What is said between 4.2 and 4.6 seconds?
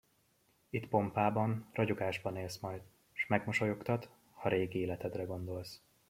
ha